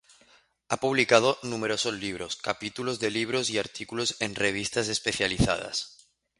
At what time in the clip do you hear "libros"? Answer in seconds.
1.93-2.35, 3.11-3.51